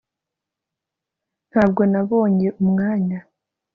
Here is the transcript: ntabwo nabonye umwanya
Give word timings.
ntabwo 1.49 1.81
nabonye 1.91 2.47
umwanya 2.61 3.19